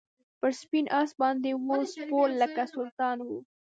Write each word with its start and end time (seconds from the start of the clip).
پر 0.39 0.51
سپین 0.61 0.85
آس 0.99 1.11
باندي 1.19 1.51
وو 1.65 1.77
سپور 1.93 2.27
لکه 2.41 2.63
سلطان 2.73 3.17
وو 3.25 3.37